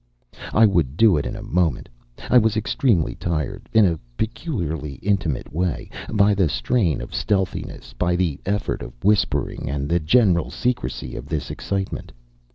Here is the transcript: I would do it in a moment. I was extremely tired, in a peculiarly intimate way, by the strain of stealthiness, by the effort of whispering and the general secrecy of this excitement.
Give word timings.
I 0.51 0.65
would 0.65 0.97
do 0.97 1.15
it 1.15 1.27
in 1.27 1.35
a 1.35 1.43
moment. 1.43 1.87
I 2.27 2.39
was 2.39 2.57
extremely 2.57 3.13
tired, 3.13 3.69
in 3.71 3.85
a 3.85 3.99
peculiarly 4.17 4.93
intimate 4.95 5.53
way, 5.53 5.91
by 6.09 6.33
the 6.33 6.49
strain 6.49 7.01
of 7.01 7.13
stealthiness, 7.13 7.93
by 7.93 8.15
the 8.15 8.39
effort 8.43 8.81
of 8.81 8.93
whispering 9.03 9.69
and 9.69 9.87
the 9.87 9.99
general 9.99 10.49
secrecy 10.49 11.15
of 11.15 11.27
this 11.27 11.51
excitement. 11.51 12.11